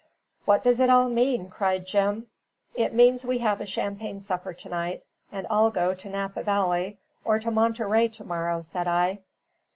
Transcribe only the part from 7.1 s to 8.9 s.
or to Monterey to morrow," said